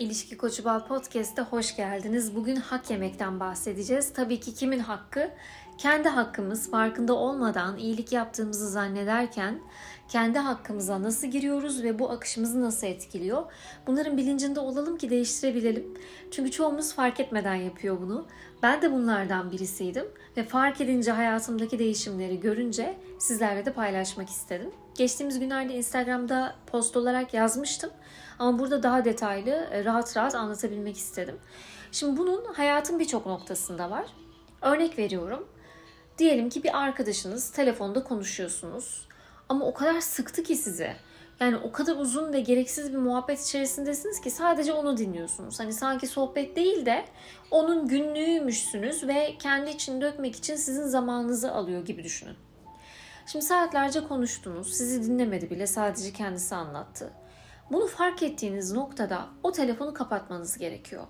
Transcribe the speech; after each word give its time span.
İlişki 0.00 0.36
Koçu 0.36 0.64
Bal 0.64 0.86
Podcast'te 0.86 1.42
hoş 1.42 1.76
geldiniz. 1.76 2.36
Bugün 2.36 2.56
hak 2.56 2.90
yemekten 2.90 3.40
bahsedeceğiz. 3.40 4.12
Tabii 4.12 4.40
ki 4.40 4.54
kimin 4.54 4.78
hakkı? 4.78 5.30
Kendi 5.80 6.08
hakkımız 6.08 6.70
farkında 6.70 7.14
olmadan 7.14 7.76
iyilik 7.78 8.12
yaptığımızı 8.12 8.70
zannederken 8.70 9.60
kendi 10.08 10.38
hakkımıza 10.38 11.02
nasıl 11.02 11.26
giriyoruz 11.26 11.82
ve 11.82 11.98
bu 11.98 12.10
akışımızı 12.10 12.62
nasıl 12.62 12.86
etkiliyor? 12.86 13.42
Bunların 13.86 14.16
bilincinde 14.16 14.60
olalım 14.60 14.98
ki 14.98 15.10
değiştirebilelim. 15.10 15.98
Çünkü 16.30 16.50
çoğumuz 16.50 16.94
fark 16.94 17.20
etmeden 17.20 17.54
yapıyor 17.54 18.00
bunu. 18.00 18.26
Ben 18.62 18.82
de 18.82 18.92
bunlardan 18.92 19.50
birisiydim 19.50 20.04
ve 20.36 20.44
fark 20.44 20.80
edince 20.80 21.12
hayatımdaki 21.12 21.78
değişimleri 21.78 22.40
görünce 22.40 22.96
sizlerle 23.18 23.64
de 23.64 23.72
paylaşmak 23.72 24.28
istedim. 24.28 24.70
Geçtiğimiz 24.94 25.38
günlerde 25.38 25.74
Instagram'da 25.74 26.54
post 26.66 26.96
olarak 26.96 27.34
yazmıştım. 27.34 27.90
Ama 28.38 28.58
burada 28.58 28.82
daha 28.82 29.04
detaylı, 29.04 29.68
e, 29.72 29.84
rahat 29.84 30.16
rahat 30.16 30.34
anlatabilmek 30.34 30.96
istedim. 30.96 31.36
Şimdi 31.92 32.16
bunun 32.16 32.44
hayatın 32.44 32.98
birçok 32.98 33.26
noktasında 33.26 33.90
var. 33.90 34.06
Örnek 34.62 34.98
veriyorum. 34.98 35.46
Diyelim 36.18 36.48
ki 36.48 36.62
bir 36.62 36.78
arkadaşınız 36.82 37.50
telefonda 37.50 38.04
konuşuyorsunuz. 38.04 39.08
Ama 39.48 39.64
o 39.64 39.74
kadar 39.74 40.00
sıktı 40.00 40.42
ki 40.42 40.56
sizi. 40.56 40.96
Yani 41.40 41.56
o 41.56 41.72
kadar 41.72 41.96
uzun 41.96 42.32
ve 42.32 42.40
gereksiz 42.40 42.92
bir 42.92 42.98
muhabbet 42.98 43.42
içerisindesiniz 43.42 44.20
ki 44.20 44.30
sadece 44.30 44.72
onu 44.72 44.96
dinliyorsunuz. 44.96 45.60
Hani 45.60 45.72
sanki 45.72 46.06
sohbet 46.06 46.56
değil 46.56 46.86
de 46.86 47.04
onun 47.50 47.88
günlüğüymüşsünüz 47.88 49.08
ve 49.08 49.38
kendi 49.38 49.70
için 49.70 50.00
dökmek 50.00 50.36
için 50.36 50.56
sizin 50.56 50.86
zamanınızı 50.86 51.52
alıyor 51.52 51.84
gibi 51.84 52.04
düşünün. 52.04 52.36
Şimdi 53.26 53.44
saatlerce 53.44 54.08
konuştunuz. 54.08 54.74
Sizi 54.74 55.02
dinlemedi 55.02 55.50
bile 55.50 55.66
sadece 55.66 56.12
kendisi 56.12 56.54
anlattı. 56.54 57.12
Bunu 57.70 57.86
fark 57.86 58.22
ettiğiniz 58.22 58.72
noktada 58.72 59.26
o 59.42 59.52
telefonu 59.52 59.94
kapatmanız 59.94 60.58
gerekiyor. 60.58 61.04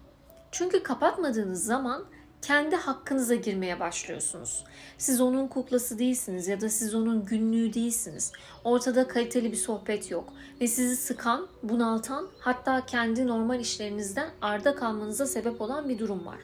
Çünkü 0.53 0.83
kapatmadığınız 0.83 1.65
zaman 1.65 2.05
kendi 2.43 2.77
hakkınıza 2.77 3.35
girmeye 3.35 3.81
başlıyorsunuz. 3.81 4.65
Siz 4.99 5.21
onun 5.21 5.49
kuklası 5.49 5.99
değilsiniz 5.99 6.49
ya 6.49 6.61
da 6.61 6.69
siz 6.69 6.95
onun 6.95 7.25
günlüğü 7.25 7.75
değilsiniz. 7.75 8.33
Ortada 8.65 9.09
kaliteli 9.09 9.53
bir 9.53 9.57
sohbet 9.57 10.11
yok 10.11 10.33
ve 10.61 10.67
sizi 10.67 10.97
sıkan, 10.97 11.47
bunaltan 11.63 12.29
hatta 12.39 12.87
kendi 12.87 13.27
normal 13.27 13.61
işlerinizden 13.61 14.31
arda 14.43 14.75
kalmanıza 14.75 15.27
sebep 15.27 15.61
olan 15.61 15.89
bir 15.89 15.99
durum 15.99 16.27
var. 16.27 16.39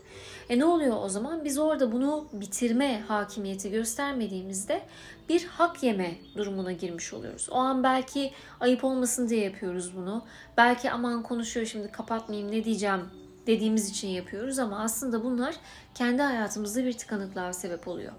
E 0.48 0.58
ne 0.58 0.64
oluyor 0.64 0.96
o 1.02 1.08
zaman? 1.08 1.44
Biz 1.44 1.58
orada 1.58 1.92
bunu 1.92 2.26
bitirme 2.32 3.00
hakimiyeti 3.00 3.70
göstermediğimizde 3.70 4.82
bir 5.28 5.44
hak 5.44 5.82
yeme 5.82 6.14
durumuna 6.36 6.72
girmiş 6.72 7.12
oluyoruz. 7.12 7.48
O 7.50 7.54
an 7.54 7.82
belki 7.82 8.32
ayıp 8.60 8.84
olmasın 8.84 9.28
diye 9.28 9.44
yapıyoruz 9.44 9.96
bunu. 9.96 10.24
Belki 10.56 10.90
aman 10.90 11.22
konuşuyor 11.22 11.66
şimdi 11.66 11.92
kapatmayayım 11.92 12.52
ne 12.52 12.64
diyeceğim 12.64 13.00
dediğimiz 13.46 13.90
için 13.90 14.08
yapıyoruz 14.08 14.58
ama 14.58 14.80
aslında 14.80 15.24
bunlar 15.24 15.54
kendi 15.94 16.22
hayatımızda 16.22 16.84
bir 16.84 16.92
tıkanıklığa 16.92 17.52
sebep 17.52 17.88
oluyor. 17.88 18.12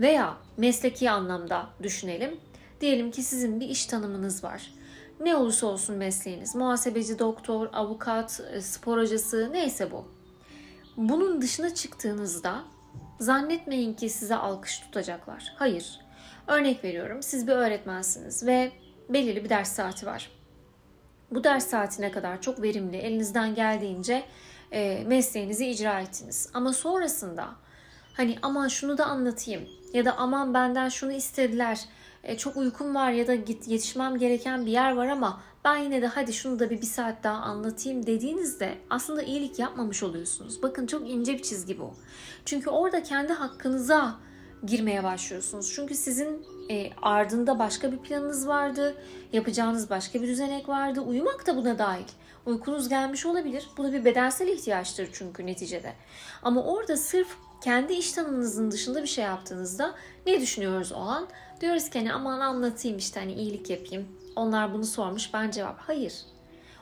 Veya 0.00 0.36
mesleki 0.56 1.10
anlamda 1.10 1.68
düşünelim. 1.82 2.40
Diyelim 2.80 3.10
ki 3.10 3.22
sizin 3.22 3.60
bir 3.60 3.68
iş 3.68 3.86
tanımınız 3.86 4.44
var. 4.44 4.72
Ne 5.20 5.36
olursa 5.36 5.66
olsun 5.66 5.96
mesleğiniz, 5.96 6.54
muhasebeci, 6.54 7.18
doktor, 7.18 7.68
avukat, 7.72 8.40
e, 8.52 8.60
spor 8.60 8.98
hocası 8.98 9.48
neyse 9.52 9.90
bu. 9.90 10.04
Bunun 10.96 11.42
dışına 11.42 11.74
çıktığınızda 11.74 12.64
zannetmeyin 13.20 13.94
ki 13.94 14.08
size 14.08 14.36
alkış 14.36 14.78
tutacaklar. 14.78 15.54
Hayır. 15.56 16.00
Örnek 16.46 16.84
veriyorum. 16.84 17.22
Siz 17.22 17.46
bir 17.46 17.52
öğretmensiniz 17.52 18.46
ve 18.46 18.72
belirli 19.08 19.44
bir 19.44 19.48
ders 19.48 19.72
saati 19.72 20.06
var. 20.06 20.30
Bu 21.30 21.44
ders 21.44 21.66
saatine 21.66 22.10
kadar 22.10 22.40
çok 22.40 22.62
verimli, 22.62 22.96
elinizden 22.96 23.54
geldiğince 23.54 24.24
e, 24.72 25.04
mesleğinizi 25.06 25.66
icra 25.66 26.00
ettiniz. 26.00 26.48
Ama 26.54 26.72
sonrasında 26.72 27.48
hani 28.14 28.38
aman 28.42 28.68
şunu 28.68 28.98
da 28.98 29.06
anlatayım 29.06 29.68
ya 29.92 30.04
da 30.04 30.16
aman 30.16 30.54
benden 30.54 30.88
şunu 30.88 31.12
istediler, 31.12 31.80
e, 32.22 32.36
çok 32.36 32.56
uykum 32.56 32.94
var 32.94 33.10
ya 33.10 33.26
da 33.26 33.34
git 33.34 33.68
yetişmem 33.68 34.18
gereken 34.18 34.66
bir 34.66 34.70
yer 34.70 34.92
var 34.92 35.06
ama 35.06 35.40
ben 35.64 35.76
yine 35.76 36.02
de 36.02 36.06
hadi 36.06 36.32
şunu 36.32 36.58
da 36.58 36.70
bir, 36.70 36.80
bir 36.80 36.86
saat 36.86 37.24
daha 37.24 37.36
anlatayım 37.36 38.06
dediğinizde 38.06 38.78
aslında 38.90 39.22
iyilik 39.22 39.58
yapmamış 39.58 40.02
oluyorsunuz. 40.02 40.62
Bakın 40.62 40.86
çok 40.86 41.10
ince 41.10 41.32
bir 41.32 41.42
çizgi 41.42 41.78
bu. 41.78 41.94
Çünkü 42.44 42.70
orada 42.70 43.02
kendi 43.02 43.32
hakkınıza 43.32 44.14
girmeye 44.66 45.04
başlıyorsunuz. 45.04 45.72
Çünkü 45.74 45.94
sizin 45.94 46.46
e, 46.70 46.90
ardında 47.02 47.58
başka 47.58 47.92
bir 47.92 47.98
planınız 47.98 48.48
vardı, 48.48 48.94
yapacağınız 49.32 49.90
başka 49.90 50.22
bir 50.22 50.28
düzenek 50.28 50.68
vardı. 50.68 51.00
Uyumak 51.00 51.46
da 51.46 51.56
buna 51.56 51.78
dahil. 51.78 52.08
Uykunuz 52.46 52.88
gelmiş 52.88 53.26
olabilir. 53.26 53.68
Bu 53.76 53.84
da 53.84 53.92
bir 53.92 54.04
bedensel 54.04 54.48
ihtiyaçtır 54.48 55.08
çünkü 55.12 55.46
neticede. 55.46 55.92
Ama 56.42 56.62
orada 56.62 56.96
sırf 56.96 57.28
kendi 57.64 57.92
iş 57.92 58.12
tanımınızın 58.12 58.70
dışında 58.70 59.02
bir 59.02 59.08
şey 59.08 59.24
yaptığınızda 59.24 59.94
ne 60.26 60.40
düşünüyoruz 60.40 60.92
o 60.92 60.96
an? 60.96 61.28
Diyoruz 61.60 61.90
ki 61.90 61.98
hani 61.98 62.12
aman 62.12 62.40
anlatayım 62.40 62.98
işte 62.98 63.20
hani 63.20 63.32
iyilik 63.32 63.70
yapayım. 63.70 64.08
Onlar 64.36 64.74
bunu 64.74 64.84
sormuş 64.84 65.34
ben 65.34 65.50
cevap. 65.50 65.78
Hayır. 65.80 66.14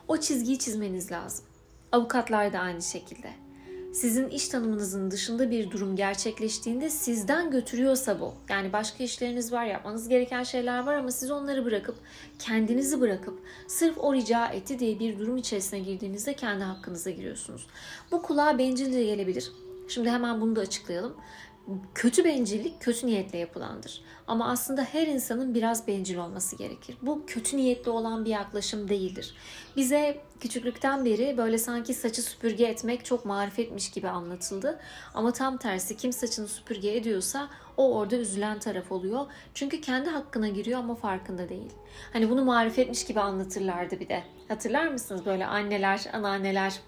O 0.07 0.17
çizgiyi 0.17 0.59
çizmeniz 0.59 1.11
lazım. 1.11 1.45
Avukatlar 1.91 2.53
da 2.53 2.59
aynı 2.59 2.81
şekilde 2.81 3.29
sizin 3.93 4.29
iş 4.29 4.47
tanımınızın 4.47 5.11
dışında 5.11 5.51
bir 5.51 5.71
durum 5.71 5.95
gerçekleştiğinde 5.95 6.89
sizden 6.89 7.51
götürüyorsa 7.51 8.19
bu. 8.19 8.33
Yani 8.49 8.73
başka 8.73 9.03
işleriniz 9.03 9.51
var, 9.51 9.65
yapmanız 9.65 10.07
gereken 10.07 10.43
şeyler 10.43 10.83
var 10.85 10.93
ama 10.93 11.11
siz 11.11 11.31
onları 11.31 11.65
bırakıp, 11.65 11.95
kendinizi 12.39 13.01
bırakıp 13.01 13.39
sırf 13.67 13.97
o 13.97 14.13
rica 14.13 14.47
etti 14.47 14.79
diye 14.79 14.99
bir 14.99 15.19
durum 15.19 15.37
içerisine 15.37 15.79
girdiğinizde 15.79 16.33
kendi 16.33 16.63
hakkınıza 16.63 17.09
giriyorsunuz. 17.09 17.67
Bu 18.11 18.21
kulağa 18.21 18.57
bencilce 18.57 19.03
gelebilir. 19.03 19.51
Şimdi 19.87 20.09
hemen 20.09 20.41
bunu 20.41 20.55
da 20.55 20.61
açıklayalım 20.61 21.15
kötü 21.95 22.25
bencillik 22.25 22.81
kötü 22.81 23.07
niyetle 23.07 23.37
yapılandır. 23.37 24.01
Ama 24.27 24.49
aslında 24.49 24.83
her 24.83 25.07
insanın 25.07 25.53
biraz 25.53 25.87
bencil 25.87 26.17
olması 26.17 26.55
gerekir. 26.55 26.97
Bu 27.01 27.25
kötü 27.27 27.57
niyetli 27.57 27.91
olan 27.91 28.25
bir 28.25 28.29
yaklaşım 28.29 28.89
değildir. 28.89 29.35
Bize 29.75 30.21
küçüklükten 30.39 31.05
beri 31.05 31.37
böyle 31.37 31.57
sanki 31.57 31.93
saçı 31.93 32.21
süpürge 32.21 32.65
etmek 32.65 33.05
çok 33.05 33.25
marifetmiş 33.25 33.91
gibi 33.91 34.09
anlatıldı. 34.09 34.79
Ama 35.13 35.33
tam 35.33 35.57
tersi 35.57 35.97
kim 35.97 36.13
saçını 36.13 36.47
süpürge 36.47 36.95
ediyorsa 36.95 37.49
o 37.77 37.95
orada 37.97 38.15
üzülen 38.15 38.59
taraf 38.59 38.91
oluyor. 38.91 39.25
Çünkü 39.53 39.81
kendi 39.81 40.09
hakkına 40.09 40.47
giriyor 40.47 40.79
ama 40.79 40.95
farkında 40.95 41.49
değil. 41.49 41.71
Hani 42.13 42.29
bunu 42.29 42.45
marifetmiş 42.45 43.05
gibi 43.05 43.19
anlatırlardı 43.19 43.99
bir 43.99 44.09
de. 44.09 44.23
Hatırlar 44.47 44.87
mısınız 44.87 45.25
böyle 45.25 45.45
anneler, 45.45 46.05
anneanneler 46.13 46.79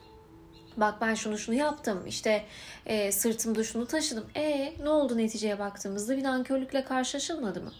Bak 0.78 1.02
ben 1.02 1.14
şunu 1.14 1.38
şunu 1.38 1.56
yaptım. 1.56 2.04
İşte 2.08 2.46
e, 2.86 3.12
sırtımda 3.12 3.64
şunu 3.64 3.88
taşıdım. 3.88 4.26
E 4.36 4.74
ne 4.84 4.90
oldu 4.90 5.18
neticeye 5.18 5.60
baktığımızda 5.60 6.18
bir 6.18 6.24
nankörlükle 6.24 6.84
karşılaşılmadı 6.84 7.62
mı? 7.62 7.72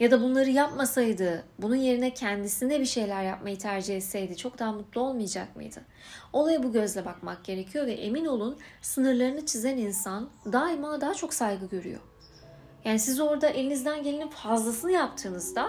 Ya 0.00 0.10
da 0.10 0.22
bunları 0.22 0.50
yapmasaydı, 0.50 1.44
bunun 1.58 1.76
yerine 1.76 2.14
kendisine 2.14 2.80
bir 2.80 2.86
şeyler 2.86 3.22
yapmayı 3.22 3.58
tercih 3.58 3.96
etseydi 3.96 4.36
çok 4.36 4.58
daha 4.58 4.72
mutlu 4.72 5.00
olmayacak 5.00 5.56
mıydı? 5.56 5.80
Olaya 6.32 6.62
bu 6.62 6.72
gözle 6.72 7.04
bakmak 7.04 7.44
gerekiyor 7.44 7.86
ve 7.86 7.92
emin 7.92 8.24
olun 8.26 8.58
sınırlarını 8.82 9.46
çizen 9.46 9.76
insan 9.76 10.28
daima 10.52 11.00
daha 11.00 11.14
çok 11.14 11.34
saygı 11.34 11.66
görüyor. 11.66 12.00
Yani 12.84 12.98
siz 12.98 13.20
orada 13.20 13.48
elinizden 13.48 14.02
gelenin 14.02 14.28
fazlasını 14.28 14.92
yaptığınızda 14.92 15.68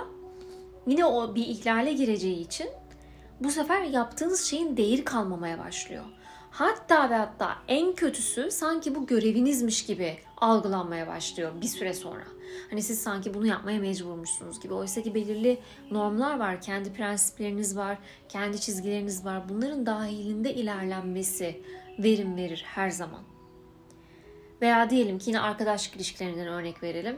yine 0.87 1.05
o 1.05 1.35
bir 1.35 1.45
ihlale 1.47 1.93
gireceği 1.93 2.41
için 2.41 2.69
bu 3.39 3.51
sefer 3.51 3.81
yaptığınız 3.81 4.43
şeyin 4.43 4.77
değeri 4.77 5.03
kalmamaya 5.03 5.59
başlıyor. 5.59 6.03
Hatta 6.53 7.09
ve 7.09 7.15
hatta 7.15 7.57
en 7.67 7.95
kötüsü 7.95 8.51
sanki 8.51 8.95
bu 8.95 9.05
görevinizmiş 9.05 9.85
gibi 9.85 10.17
algılanmaya 10.37 11.07
başlıyor 11.07 11.51
bir 11.61 11.67
süre 11.67 11.93
sonra. 11.93 12.23
Hani 12.69 12.81
siz 12.81 13.01
sanki 13.01 13.33
bunu 13.33 13.47
yapmaya 13.47 13.79
mecburmuşsunuz 13.79 14.59
gibi. 14.59 14.73
Oysa 14.73 15.01
ki 15.01 15.15
belirli 15.15 15.59
normlar 15.91 16.39
var, 16.39 16.61
kendi 16.61 16.93
prensipleriniz 16.93 17.77
var, 17.77 17.97
kendi 18.29 18.61
çizgileriniz 18.61 19.25
var. 19.25 19.49
Bunların 19.49 19.85
dahilinde 19.85 20.53
ilerlenmesi 20.53 21.61
verim 21.99 22.35
verir 22.35 22.63
her 22.67 22.89
zaman. 22.89 23.21
Veya 24.61 24.89
diyelim 24.89 25.19
ki 25.19 25.29
yine 25.29 25.39
arkadaşlık 25.39 25.95
ilişkilerinden 25.95 26.47
örnek 26.47 26.83
verelim. 26.83 27.17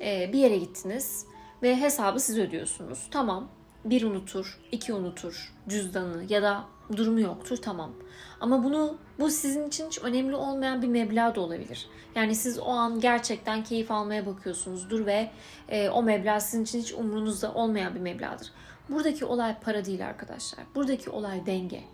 Ee, 0.00 0.30
bir 0.32 0.38
yere 0.38 0.56
gittiniz 0.56 1.26
ve 1.62 1.80
hesabı 1.80 2.20
siz 2.20 2.38
ödüyorsunuz. 2.38 3.08
Tamam 3.10 3.48
bir 3.84 4.02
unutur, 4.02 4.60
iki 4.72 4.92
unutur 4.92 5.52
cüzdanı 5.68 6.24
ya 6.28 6.42
da 6.42 6.64
durumu 6.96 7.20
yoktur 7.20 7.56
tamam. 7.56 7.92
Ama 8.40 8.64
bunu 8.64 8.96
bu 9.18 9.30
sizin 9.30 9.68
için 9.68 9.86
hiç 9.86 9.98
önemli 10.02 10.36
olmayan 10.36 10.82
bir 10.82 10.88
meblağ 10.88 11.34
da 11.34 11.40
olabilir. 11.40 11.86
Yani 12.14 12.34
siz 12.34 12.58
o 12.58 12.68
an 12.68 13.00
gerçekten 13.00 13.64
keyif 13.64 13.90
almaya 13.90 14.26
bakıyorsunuzdur 14.26 15.06
ve 15.06 15.30
e, 15.68 15.88
o 15.88 16.02
meblağ 16.02 16.40
sizin 16.40 16.64
için 16.64 16.80
hiç 16.80 16.92
umrunuzda 16.92 17.54
olmayan 17.54 17.94
bir 17.94 18.00
meblağdır. 18.00 18.52
Buradaki 18.88 19.24
olay 19.24 19.60
para 19.60 19.84
değil 19.84 20.06
arkadaşlar. 20.06 20.64
Buradaki 20.74 21.10
olay 21.10 21.46
denge. 21.46 21.84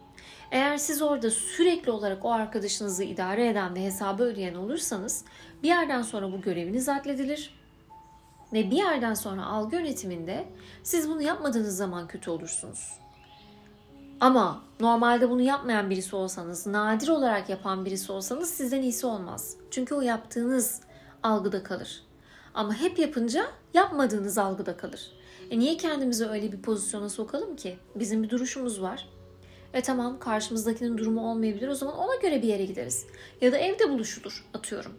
Eğer 0.50 0.76
siz 0.76 1.02
orada 1.02 1.30
sürekli 1.30 1.90
olarak 1.90 2.24
o 2.24 2.32
arkadaşınızı 2.32 3.04
idare 3.04 3.48
eden 3.48 3.74
ve 3.74 3.84
hesabı 3.84 4.22
ödeyen 4.22 4.54
olursanız 4.54 5.24
bir 5.62 5.68
yerden 5.68 6.02
sonra 6.02 6.32
bu 6.32 6.40
göreviniz 6.40 6.88
addedilir 6.88 7.54
ve 8.52 8.70
bir 8.70 8.76
yerden 8.76 9.14
sonra 9.14 9.46
algı 9.46 9.76
yönetiminde 9.76 10.44
siz 10.82 11.08
bunu 11.08 11.22
yapmadığınız 11.22 11.76
zaman 11.76 12.08
kötü 12.08 12.30
olursunuz. 12.30 12.98
Ama 14.20 14.62
normalde 14.80 15.30
bunu 15.30 15.42
yapmayan 15.42 15.90
birisi 15.90 16.16
olsanız, 16.16 16.66
nadir 16.66 17.08
olarak 17.08 17.48
yapan 17.48 17.84
birisi 17.84 18.12
olsanız 18.12 18.50
sizden 18.50 18.82
iyisi 18.82 19.06
olmaz. 19.06 19.56
Çünkü 19.70 19.94
o 19.94 20.00
yaptığınız 20.00 20.80
algıda 21.22 21.62
kalır. 21.62 22.02
Ama 22.54 22.74
hep 22.74 22.98
yapınca 22.98 23.46
yapmadığınız 23.74 24.38
algıda 24.38 24.76
kalır. 24.76 25.12
E 25.50 25.58
niye 25.58 25.76
kendimizi 25.76 26.26
öyle 26.26 26.52
bir 26.52 26.62
pozisyona 26.62 27.08
sokalım 27.08 27.56
ki? 27.56 27.78
Bizim 27.94 28.22
bir 28.22 28.30
duruşumuz 28.30 28.82
var. 28.82 29.08
E 29.72 29.80
tamam 29.80 30.18
karşımızdakinin 30.18 30.98
durumu 30.98 31.30
olmayabilir 31.30 31.68
o 31.68 31.74
zaman 31.74 31.96
ona 31.96 32.16
göre 32.16 32.42
bir 32.42 32.48
yere 32.48 32.64
gideriz. 32.64 33.06
Ya 33.40 33.52
da 33.52 33.58
evde 33.58 33.90
buluşulur 33.90 34.44
atıyorum. 34.54 34.92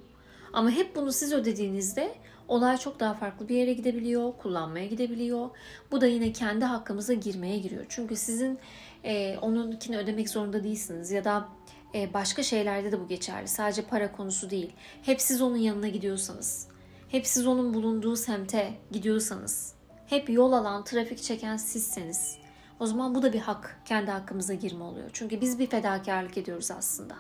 Ama 0.54 0.72
hep 0.72 0.96
bunu 0.96 1.12
siz 1.12 1.34
ödediğinizde 1.34 2.16
olay 2.48 2.78
çok 2.78 3.00
daha 3.00 3.14
farklı 3.14 3.50
bir 3.50 3.56
yere 3.56 3.74
gidebiliyor, 3.74 4.34
kullanmaya 4.38 4.86
gidebiliyor. 4.86 5.50
Bu 5.92 6.02
da 6.02 6.08
yine 6.08 6.32
kendi 6.32 6.66
hakkımıza 6.66 7.14
girmeye 7.14 7.58
giriyor. 7.58 7.86
Çünkü 7.90 8.16
sizin 8.16 8.60
e, 9.04 9.38
onunkini 9.38 9.98
ödemek 9.98 10.30
zorunda 10.30 10.64
değilsiniz 10.64 11.12
ya 11.12 11.24
da 11.24 11.50
e, 11.96 12.14
başka 12.14 12.44
şeylerde 12.44 12.92
de 12.92 13.00
bu 13.00 13.08
geçerli. 13.08 13.48
Sadece 13.48 13.82
para 13.82 14.12
konusu 14.12 14.50
değil. 14.50 14.74
Hep 15.02 15.22
siz 15.22 15.42
onun 15.42 15.58
yanına 15.58 15.88
gidiyorsanız, 15.88 16.68
hep 17.10 17.28
siz 17.28 17.48
onun 17.48 17.74
bulunduğu 17.74 18.16
semte 18.16 18.74
gidiyorsanız, 18.92 19.74
hep 20.08 20.30
yol 20.30 20.52
alan, 20.54 20.84
trafik 20.84 21.22
çeken 21.24 21.58
sizseniz 21.58 22.38
o 22.80 22.86
zaman 22.86 23.16
bu 23.16 23.22
da 23.22 23.34
bir 23.34 23.40
hak, 23.40 23.82
kendi 23.86 24.12
hakkımıza 24.12 24.54
girme 24.54 24.84
oluyor. 24.84 25.10
Çünkü 25.14 25.42
biz 25.42 25.60
bir 25.60 25.68
fedakarlık 25.68 26.38
ediyoruz 26.38 26.72
aslında. 26.72 27.16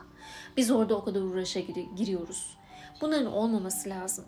Biz 0.58 0.72
orada 0.72 0.96
o 0.96 1.04
kadar 1.04 1.22
uğraşa 1.22 1.60
giriyoruz. 1.98 2.58
Bunların 3.02 3.26
olmaması 3.26 3.90
lazım. 3.90 4.26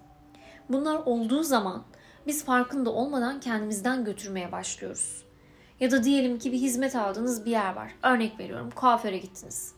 Bunlar 0.69 0.95
olduğu 1.05 1.43
zaman 1.43 1.83
biz 2.27 2.45
farkında 2.45 2.89
olmadan 2.89 3.39
kendimizden 3.39 4.05
götürmeye 4.05 4.51
başlıyoruz. 4.51 5.25
Ya 5.81 5.91
da 5.91 6.03
diyelim 6.03 6.39
ki 6.39 6.51
bir 6.51 6.57
hizmet 6.57 6.95
aldığınız 6.95 7.45
bir 7.45 7.51
yer 7.51 7.75
var. 7.75 7.91
Örnek 8.03 8.39
veriyorum 8.39 8.69
kuaföre 8.75 9.17
gittiniz. 9.17 9.73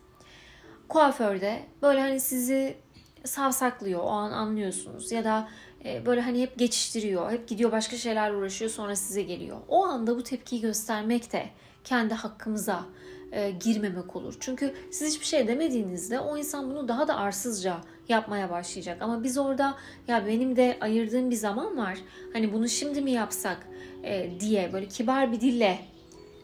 Kuaförde 0.89 1.63
böyle 1.81 1.99
hani 1.99 2.19
sizi 2.19 2.77
savsaklıyor 3.23 3.99
o 3.99 4.09
an 4.09 4.31
anlıyorsunuz 4.31 5.11
ya 5.11 5.23
da 5.23 5.47
e, 5.85 6.05
böyle 6.05 6.21
hani 6.21 6.41
hep 6.41 6.59
geçiştiriyor, 6.59 7.31
hep 7.31 7.47
gidiyor 7.47 7.71
başka 7.71 7.97
şeylerle 7.97 8.35
uğraşıyor 8.35 8.71
sonra 8.71 8.95
size 8.95 9.21
geliyor. 9.21 9.57
O 9.67 9.85
anda 9.85 10.17
bu 10.17 10.23
tepkiyi 10.23 10.61
göstermek 10.61 11.33
de 11.33 11.49
kendi 11.83 12.13
hakkımıza 12.13 12.85
e, 13.31 13.51
girmemek 13.51 14.15
olur. 14.15 14.37
Çünkü 14.39 14.73
siz 14.91 15.13
hiçbir 15.13 15.25
şey 15.25 15.47
demediğinizde 15.47 16.19
o 16.19 16.37
insan 16.37 16.69
bunu 16.69 16.87
daha 16.87 17.07
da 17.07 17.15
arsızca 17.15 17.81
yapmaya 18.09 18.49
başlayacak. 18.49 19.01
Ama 19.01 19.23
biz 19.23 19.37
orada 19.37 19.75
ya 20.07 20.27
benim 20.27 20.55
de 20.55 20.77
ayırdığım 20.81 21.31
bir 21.31 21.35
zaman 21.35 21.77
var. 21.77 21.97
Hani 22.33 22.53
bunu 22.53 22.69
şimdi 22.69 23.01
mi 23.01 23.11
yapsak 23.11 23.67
e, 24.03 24.39
diye 24.39 24.73
böyle 24.73 24.87
kibar 24.87 25.31
bir 25.31 25.41
dille 25.41 25.92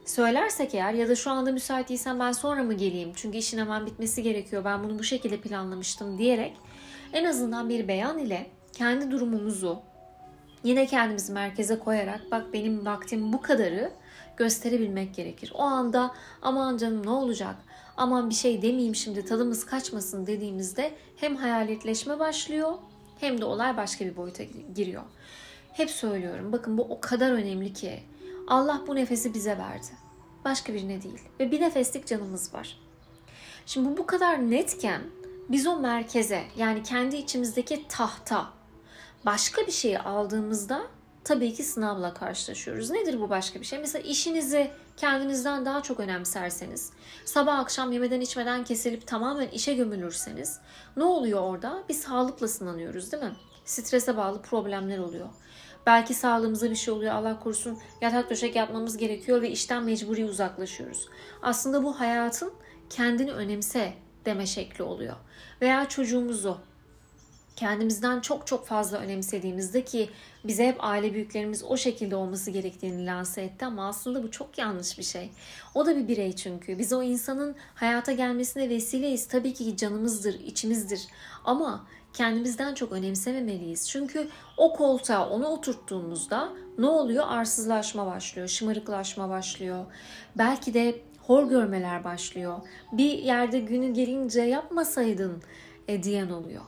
söylersek 0.10 0.76
eğer 0.76 0.94
ya 0.94 1.10
da 1.10 1.16
şu 1.16 1.32
anda 1.32 1.52
müsait 1.52 1.90
değilsen 1.90 2.20
ben 2.20 2.32
sonra 2.32 2.64
mı 2.64 2.74
geleyim? 2.74 3.12
Çünkü 3.16 3.38
işin 3.38 3.58
hemen 3.58 3.86
bitmesi 3.86 4.24
gerekiyor. 4.24 4.66
Ben 4.66 4.84
bunu 4.84 5.00
bu 5.00 5.04
şekilde 5.04 5.38
planlamıştım 5.38 6.18
diyerek 6.18 6.58
en 7.14 7.26
azından 7.26 7.70
bir 7.70 7.88
beyan 7.88 8.18
ile 8.18 8.50
kendi 8.74 9.12
durumumuzu 9.12 9.80
yine 10.64 10.86
kendimizi 10.86 11.34
merkeze 11.34 11.80
koyarak 11.80 12.22
bak 12.32 12.54
benim 12.54 12.86
vaktim 12.86 13.34
bu 13.34 13.42
kadarı 13.42 13.92
gösterebilmek 14.38 15.16
gerekir. 15.16 15.52
O 15.56 15.62
anda 15.62 16.12
aman 16.42 16.78
canım 16.78 17.06
ne 17.06 17.10
olacak? 17.10 17.56
Aman 17.98 18.30
bir 18.30 18.36
şey 18.36 18.62
demeyeyim 18.62 18.96
şimdi 18.96 19.26
tadımız 19.26 19.66
kaçmasın 19.66 20.28
dediğimizde 20.28 20.92
hem 21.16 21.36
hayaletleşme 21.36 22.20
başlıyor 22.20 22.74
hem 23.20 23.42
de 23.42 23.46
olay 23.46 23.78
başka 23.78 24.06
bir 24.06 24.18
boyuta 24.18 24.44
giriyor. 24.76 25.04
Hep 25.74 25.90
söylüyorum 25.90 26.52
bakın 26.52 26.78
bu 26.78 26.82
o 26.82 27.00
kadar 27.02 27.32
önemli 27.32 27.74
ki 27.74 28.00
Allah 28.50 28.82
bu 28.88 28.96
nefesi 28.96 29.34
bize 29.34 29.58
verdi. 29.58 29.88
Başka 30.46 30.74
birine 30.74 31.04
değil. 31.04 31.20
Ve 31.40 31.52
bir 31.52 31.62
nefeslik 31.62 32.08
canımız 32.08 32.54
var. 32.54 32.80
Şimdi 33.66 33.90
bu 33.90 33.98
bu 33.98 34.06
kadar 34.06 34.52
netken 34.52 35.02
biz 35.50 35.68
o 35.68 35.80
merkeze 35.80 36.44
yani 36.58 36.84
kendi 36.84 37.16
içimizdeki 37.16 37.88
tahta 37.88 38.50
başka 39.26 39.68
bir 39.68 39.72
şeyi 39.72 40.00
aldığımızda 40.00 40.82
tabii 41.24 41.54
ki 41.54 41.64
sınavla 41.64 42.14
karşılaşıyoruz. 42.14 42.90
Nedir 42.90 43.22
bu 43.22 43.30
başka 43.30 43.60
bir 43.60 43.66
şey? 43.66 43.80
Mesela 43.80 44.08
işinizi 44.08 44.72
kendinizden 44.98 45.66
daha 45.66 45.84
çok 45.84 46.00
önemserseniz, 46.00 46.92
sabah 47.26 47.60
akşam 47.60 47.92
yemeden 47.92 48.22
içmeden 48.22 48.64
kesilip 48.64 49.08
tamamen 49.08 49.48
işe 49.48 49.74
gömülürseniz 49.74 50.60
ne 50.98 51.04
oluyor 51.04 51.42
orada? 51.42 51.84
Bir 51.90 51.94
sağlıkla 51.94 52.48
sınanıyoruz 52.48 53.12
değil 53.12 53.24
mi? 53.24 53.36
Strese 53.66 54.18
bağlı 54.18 54.42
problemler 54.42 54.98
oluyor. 54.98 55.30
Belki 55.90 56.14
sağlığımıza 56.14 56.70
bir 56.70 56.76
şey 56.76 56.94
oluyor 56.94 57.14
Allah 57.14 57.40
korusun 57.40 57.78
yatak 58.02 58.30
döşek 58.30 58.56
yapmamız 58.56 58.98
gerekiyor 58.98 59.42
ve 59.42 59.50
işten 59.50 59.84
mecburi 59.84 60.26
uzaklaşıyoruz. 60.26 61.10
Aslında 61.42 61.84
bu 61.84 62.00
hayatın 62.00 62.54
kendini 62.90 63.32
önemse 63.32 63.94
deme 64.26 64.46
şekli 64.46 64.84
oluyor. 64.84 65.16
Veya 65.62 65.90
çocuğumuzu 65.90 66.58
kendimizden 67.56 68.20
çok 68.20 68.48
çok 68.48 68.68
fazla 68.68 68.98
önemsediğimizde 68.98 69.86
ki 69.86 70.10
bize 70.44 70.68
hep 70.68 70.76
aile 70.80 71.14
büyüklerimiz 71.14 71.64
o 71.64 71.78
şekilde 71.78 72.16
olması 72.16 72.52
gerektiğini 72.52 73.06
lanse 73.06 73.42
etti 73.42 73.66
ama 73.66 73.88
aslında 73.88 74.24
bu 74.24 74.32
çok 74.32 74.58
yanlış 74.58 74.98
bir 74.98 75.04
şey. 75.04 75.30
O 75.76 75.86
da 75.86 75.96
bir 75.96 76.08
birey 76.08 76.36
çünkü. 76.36 76.80
Biz 76.80 76.94
o 76.94 77.04
insanın 77.04 77.56
hayata 77.76 78.12
gelmesine 78.12 78.70
vesileyiz. 78.70 79.28
Tabii 79.28 79.54
ki 79.54 79.78
canımızdır, 79.78 80.34
içimizdir. 80.34 81.08
Ama 81.46 81.86
kendimizden 82.14 82.74
çok 82.74 82.92
önemsememeliyiz. 82.92 83.90
Çünkü 83.90 84.28
o 84.58 84.74
koltuğa 84.74 85.30
onu 85.30 85.48
oturttuğumuzda 85.48 86.50
ne 86.78 86.86
oluyor? 86.86 87.26
Arsızlaşma 87.28 88.06
başlıyor, 88.06 88.48
şımarıklaşma 88.48 89.30
başlıyor. 89.30 89.86
Belki 90.36 90.74
de 90.74 91.02
hor 91.22 91.50
görmeler 91.50 92.04
başlıyor. 92.04 92.58
Bir 92.92 93.18
yerde 93.18 93.60
günü 93.60 93.94
gelince 93.94 94.42
yapmasaydın 94.42 95.44
e, 95.88 96.04
diyen 96.04 96.30
oluyor. 96.30 96.64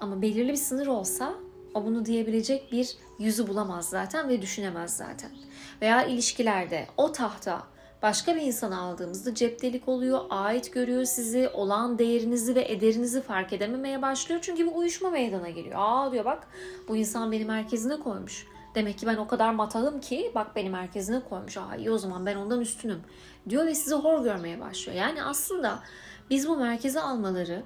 Ama 0.00 0.22
belirli 0.22 0.52
bir 0.52 0.56
sınır 0.56 0.86
olsa 0.86 1.34
o 1.74 1.84
bunu 1.84 2.04
diyebilecek 2.04 2.72
bir 2.72 2.96
yüzü 3.18 3.48
bulamaz 3.48 3.88
zaten 3.88 4.28
ve 4.28 4.42
düşünemez 4.42 4.96
zaten. 4.96 5.30
Veya 5.82 6.04
ilişkilerde 6.04 6.86
o 6.96 7.12
tahta 7.12 7.62
başka 8.06 8.36
bir 8.36 8.40
insanı 8.40 8.80
aldığımızda 8.80 9.34
ceptelik 9.34 9.88
oluyor, 9.88 10.20
ait 10.30 10.72
görüyor 10.72 11.04
sizi, 11.04 11.48
olan 11.48 11.98
değerinizi 11.98 12.54
ve 12.54 12.72
ederinizi 12.72 13.22
fark 13.22 13.52
edememeye 13.52 14.02
başlıyor. 14.02 14.40
Çünkü 14.42 14.66
bir 14.66 14.74
uyuşma 14.74 15.10
meydana 15.10 15.50
geliyor. 15.50 15.74
Aa 15.78 16.12
diyor 16.12 16.24
bak 16.24 16.48
bu 16.88 16.96
insan 16.96 17.32
beni 17.32 17.44
merkezine 17.44 18.00
koymuş. 18.00 18.46
Demek 18.74 18.98
ki 18.98 19.06
ben 19.06 19.16
o 19.16 19.26
kadar 19.26 19.54
matahım 19.54 20.00
ki 20.00 20.32
bak 20.34 20.56
beni 20.56 20.70
merkezine 20.70 21.20
koymuş. 21.20 21.56
Aa 21.56 21.76
iyi 21.76 21.90
o 21.90 21.98
zaman 21.98 22.26
ben 22.26 22.36
ondan 22.36 22.60
üstünüm 22.60 23.00
diyor 23.48 23.66
ve 23.66 23.74
sizi 23.74 23.94
hor 23.94 24.24
görmeye 24.24 24.60
başlıyor. 24.60 24.98
Yani 24.98 25.22
aslında 25.22 25.82
biz 26.30 26.48
bu 26.48 26.56
merkeze 26.56 27.00
almaları 27.00 27.62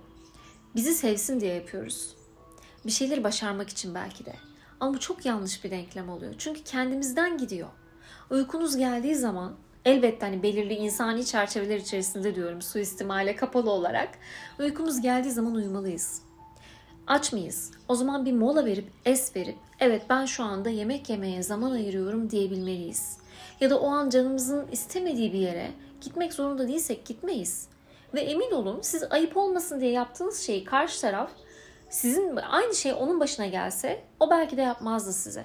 bizi 0.76 0.94
sevsin 0.94 1.40
diye 1.40 1.54
yapıyoruz. 1.54 2.14
Bir 2.86 2.90
şeyleri 2.90 3.24
başarmak 3.24 3.68
için 3.68 3.94
belki 3.94 4.24
de. 4.24 4.34
Ama 4.80 4.94
bu 4.94 5.00
çok 5.00 5.26
yanlış 5.26 5.64
bir 5.64 5.70
denklem 5.70 6.08
oluyor. 6.08 6.34
Çünkü 6.38 6.64
kendimizden 6.64 7.38
gidiyor. 7.38 7.68
Uykunuz 8.30 8.76
geldiği 8.76 9.14
zaman 9.14 9.56
elbette 9.84 10.26
hani 10.26 10.42
belirli 10.42 10.74
insani 10.74 11.26
çerçeveler 11.26 11.76
içerisinde 11.76 12.34
diyorum 12.34 12.62
suistimale 12.62 13.36
kapalı 13.36 13.70
olarak 13.70 14.08
uykumuz 14.58 15.00
geldiği 15.00 15.30
zaman 15.30 15.54
uyumalıyız. 15.54 16.22
Aç 17.06 17.32
mıyız? 17.32 17.70
O 17.88 17.94
zaman 17.94 18.24
bir 18.24 18.32
mola 18.32 18.64
verip 18.64 18.90
es 19.04 19.36
verip 19.36 19.56
evet 19.80 20.02
ben 20.10 20.24
şu 20.24 20.44
anda 20.44 20.70
yemek 20.70 21.10
yemeye 21.10 21.42
zaman 21.42 21.70
ayırıyorum 21.70 22.30
diyebilmeliyiz. 22.30 23.16
Ya 23.60 23.70
da 23.70 23.80
o 23.80 23.88
an 23.88 24.10
canımızın 24.10 24.68
istemediği 24.72 25.32
bir 25.32 25.38
yere 25.38 25.70
gitmek 26.00 26.32
zorunda 26.32 26.68
değilsek 26.68 27.06
gitmeyiz. 27.06 27.68
Ve 28.14 28.20
emin 28.20 28.50
olun 28.50 28.78
siz 28.82 29.02
ayıp 29.10 29.36
olmasın 29.36 29.80
diye 29.80 29.90
yaptığınız 29.90 30.40
şeyi 30.40 30.64
karşı 30.64 31.00
taraf 31.00 31.30
sizin 31.90 32.36
aynı 32.36 32.74
şey 32.74 32.92
onun 32.92 33.20
başına 33.20 33.46
gelse 33.46 34.04
o 34.20 34.30
belki 34.30 34.56
de 34.56 34.62
yapmazdı 34.62 35.12
size. 35.12 35.44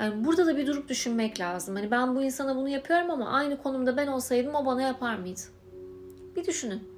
Yani 0.00 0.24
burada 0.24 0.46
da 0.46 0.56
bir 0.56 0.66
durup 0.66 0.88
düşünmek 0.88 1.40
lazım. 1.40 1.76
Hani 1.76 1.90
ben 1.90 2.16
bu 2.16 2.22
insana 2.22 2.56
bunu 2.56 2.68
yapıyorum 2.68 3.10
ama 3.10 3.30
aynı 3.30 3.62
konumda 3.62 3.96
ben 3.96 4.06
olsaydım 4.06 4.54
o 4.54 4.66
bana 4.66 4.82
yapar 4.82 5.16
mıydı? 5.16 5.40
Bir 6.36 6.46
düşünün. 6.46 6.88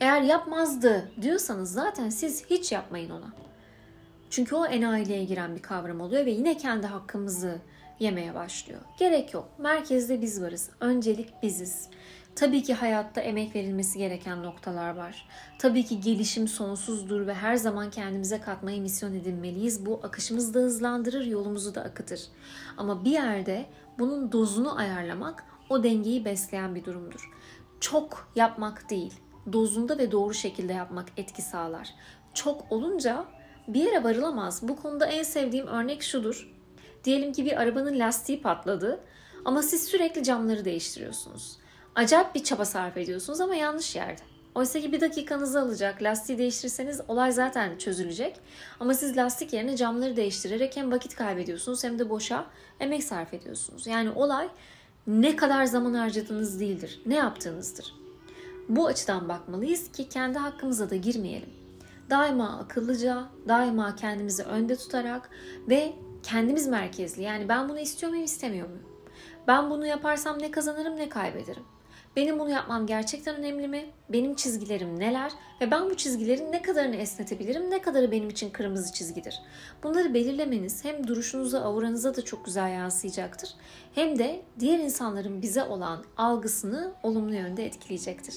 Eğer 0.00 0.22
yapmazdı 0.22 1.10
diyorsanız 1.22 1.72
zaten 1.72 2.08
siz 2.08 2.46
hiç 2.50 2.72
yapmayın 2.72 3.10
ona. 3.10 3.32
Çünkü 4.30 4.54
o 4.54 4.66
enayiliğe 4.66 5.24
giren 5.24 5.56
bir 5.56 5.62
kavram 5.62 6.00
oluyor 6.00 6.26
ve 6.26 6.30
yine 6.30 6.56
kendi 6.56 6.86
hakkımızı 6.86 7.58
yemeye 8.00 8.34
başlıyor. 8.34 8.80
Gerek 8.98 9.34
yok. 9.34 9.48
Merkezde 9.58 10.22
biz 10.22 10.42
varız. 10.42 10.70
Öncelik 10.80 11.42
biziz. 11.42 11.88
Tabii 12.36 12.62
ki 12.62 12.74
hayatta 12.74 13.20
emek 13.20 13.54
verilmesi 13.54 13.98
gereken 13.98 14.42
noktalar 14.42 14.96
var. 14.96 15.28
Tabii 15.58 15.84
ki 15.84 16.00
gelişim 16.00 16.48
sonsuzdur 16.48 17.26
ve 17.26 17.34
her 17.34 17.56
zaman 17.56 17.90
kendimize 17.90 18.40
katmayı 18.40 18.82
misyon 18.82 19.14
edinmeliyiz. 19.14 19.86
Bu 19.86 20.00
akışımızı 20.02 20.54
da 20.54 20.58
hızlandırır, 20.58 21.24
yolumuzu 21.24 21.74
da 21.74 21.82
akıtır. 21.82 22.20
Ama 22.76 23.04
bir 23.04 23.10
yerde 23.10 23.66
bunun 23.98 24.32
dozunu 24.32 24.78
ayarlamak 24.78 25.44
o 25.70 25.82
dengeyi 25.82 26.24
besleyen 26.24 26.74
bir 26.74 26.84
durumdur. 26.84 27.30
Çok 27.80 28.32
yapmak 28.36 28.90
değil, 28.90 29.14
dozunda 29.52 29.98
ve 29.98 30.12
doğru 30.12 30.34
şekilde 30.34 30.72
yapmak 30.72 31.06
etki 31.16 31.42
sağlar. 31.42 31.94
Çok 32.34 32.72
olunca 32.72 33.24
bir 33.68 33.84
yere 33.84 34.04
varılamaz. 34.04 34.68
Bu 34.68 34.76
konuda 34.76 35.06
en 35.06 35.22
sevdiğim 35.22 35.66
örnek 35.66 36.02
şudur. 36.02 36.52
Diyelim 37.04 37.32
ki 37.32 37.44
bir 37.44 37.60
arabanın 37.60 37.98
lastiği 37.98 38.42
patladı 38.42 39.00
Ama 39.44 39.62
siz 39.62 39.84
sürekli 39.84 40.24
camları 40.24 40.64
değiştiriyorsunuz. 40.64 41.58
Acayip 41.96 42.34
bir 42.34 42.44
çaba 42.44 42.64
sarf 42.64 42.96
ediyorsunuz 42.96 43.40
ama 43.40 43.54
yanlış 43.54 43.96
yerde. 43.96 44.22
Oysa 44.54 44.80
ki 44.80 44.92
bir 44.92 45.00
dakikanızı 45.00 45.60
alacak. 45.60 46.02
Lastiği 46.02 46.38
değiştirirseniz 46.38 47.00
olay 47.08 47.32
zaten 47.32 47.78
çözülecek. 47.78 48.40
Ama 48.80 48.94
siz 48.94 49.16
lastik 49.16 49.52
yerine 49.52 49.76
camları 49.76 50.16
değiştirerek 50.16 50.76
hem 50.76 50.92
vakit 50.92 51.14
kaybediyorsunuz 51.14 51.84
hem 51.84 51.98
de 51.98 52.10
boşa 52.10 52.46
emek 52.80 53.04
sarf 53.04 53.34
ediyorsunuz. 53.34 53.86
Yani 53.86 54.10
olay 54.10 54.48
ne 55.06 55.36
kadar 55.36 55.64
zaman 55.64 55.94
harcadığınız 55.94 56.60
değildir. 56.60 57.02
Ne 57.06 57.14
yaptığınızdır. 57.14 57.94
Bu 58.68 58.86
açıdan 58.86 59.28
bakmalıyız 59.28 59.92
ki 59.92 60.08
kendi 60.08 60.38
hakkımıza 60.38 60.90
da 60.90 60.96
girmeyelim. 60.96 61.50
Daima 62.10 62.58
akıllıca, 62.58 63.24
daima 63.48 63.96
kendimizi 63.96 64.42
önde 64.42 64.76
tutarak 64.76 65.30
ve 65.68 65.92
kendimiz 66.22 66.66
merkezli. 66.68 67.22
Yani 67.22 67.48
ben 67.48 67.68
bunu 67.68 67.78
istiyor 67.78 68.10
muyum, 68.10 68.24
istemiyor 68.24 68.68
muyum? 68.68 68.86
Ben 69.46 69.70
bunu 69.70 69.86
yaparsam 69.86 70.38
ne 70.38 70.50
kazanırım, 70.50 70.96
ne 70.96 71.08
kaybederim? 71.08 71.75
Benim 72.16 72.38
bunu 72.38 72.50
yapmam 72.50 72.86
gerçekten 72.86 73.36
önemli 73.36 73.68
mi? 73.68 73.86
Benim 74.08 74.34
çizgilerim 74.34 75.00
neler? 75.00 75.32
Ve 75.60 75.70
ben 75.70 75.90
bu 75.90 75.96
çizgilerin 75.96 76.52
ne 76.52 76.62
kadarını 76.62 76.96
esnetebilirim? 76.96 77.70
Ne 77.70 77.82
kadarı 77.82 78.10
benim 78.10 78.28
için 78.28 78.50
kırmızı 78.50 78.92
çizgidir? 78.92 79.40
Bunları 79.82 80.14
belirlemeniz 80.14 80.84
hem 80.84 81.06
duruşunuza, 81.06 81.60
avuranıza 81.60 82.16
da 82.16 82.24
çok 82.24 82.44
güzel 82.44 82.72
yansıyacaktır. 82.72 83.54
Hem 83.94 84.18
de 84.18 84.42
diğer 84.58 84.78
insanların 84.78 85.42
bize 85.42 85.64
olan 85.64 86.04
algısını 86.16 86.92
olumlu 87.02 87.34
yönde 87.34 87.66
etkileyecektir. 87.66 88.34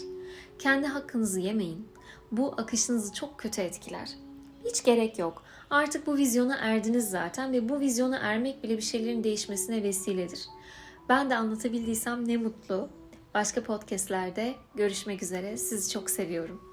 Kendi 0.59 0.87
hakkınızı 0.87 1.39
yemeyin. 1.39 1.87
Bu 2.31 2.53
akışınızı 2.57 3.13
çok 3.13 3.37
kötü 3.37 3.61
etkiler. 3.61 4.09
Hiç 4.65 4.83
gerek 4.83 5.19
yok. 5.19 5.43
Artık 5.69 6.07
bu 6.07 6.17
vizyona 6.17 6.55
erdiniz 6.55 7.09
zaten 7.09 7.53
ve 7.53 7.69
bu 7.69 7.79
vizyona 7.79 8.17
ermek 8.17 8.63
bile 8.63 8.77
bir 8.77 8.83
şeylerin 8.83 9.23
değişmesine 9.23 9.83
vesiledir. 9.83 10.39
Ben 11.09 11.29
de 11.29 11.35
anlatabildiysem 11.35 12.27
ne 12.27 12.37
mutlu. 12.37 12.89
Başka 13.33 13.63
podcastlerde 13.63 14.55
görüşmek 14.75 15.23
üzere. 15.23 15.57
Sizi 15.57 15.89
çok 15.91 16.09
seviyorum. 16.09 16.68